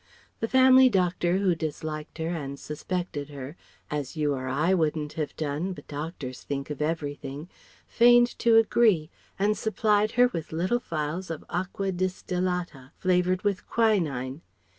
[0.39, 3.55] The family doctor who disliked her and suspected her,
[3.91, 7.47] as you or I wouldn't have done, but doctors think of everything,
[7.85, 14.41] feigned to agree; and supplied her with little phials of aqua distillata flavoured with quinine.